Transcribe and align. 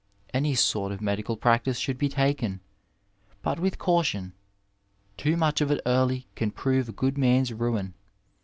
Any 0.33 0.55
sort 0.55 0.91
of 0.91 0.99
medical 0.99 1.37
practice 1.37 1.77
should 1.77 1.99
be 1.99 2.09
taken, 2.09 2.59
but 3.43 3.59
with 3.59 3.77
caution— 3.77 4.33
^too 5.19 5.37
much 5.37 5.61
of 5.61 5.69
it 5.69 5.79
early 5.85 6.25
may 6.39 6.49
prove 6.49 6.89
a 6.89 6.91
good 6.91 7.19
man's 7.19 7.53
ruin. 7.53 7.93